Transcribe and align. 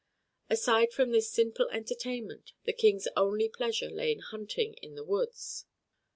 Aside 0.49 0.91
from 0.91 1.11
this 1.11 1.31
simple 1.31 1.67
entertainment, 1.69 2.53
the 2.63 2.73
King's 2.73 3.07
only 3.15 3.47
pleasure 3.47 3.87
lay 3.91 4.11
in 4.11 4.17
hunting 4.17 4.73
in 4.81 4.95
the 4.95 5.03
woods. 5.05 5.67